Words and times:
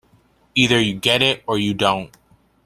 Either 0.55 0.79
you 0.81 0.95
get 0.95 1.21
it 1.21 1.43
or 1.45 1.59
you 1.59 1.75
don't. 1.75 2.17